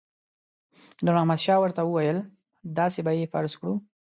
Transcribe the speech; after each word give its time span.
نور 1.03 1.13
محمد 1.17 1.39
شاه 1.45 1.59
ورته 1.61 1.81
وویل 1.83 2.17
داسې 2.79 2.99
به 3.05 3.11
یې 3.19 3.31
فرض 3.33 3.51
کړو. 3.59 3.73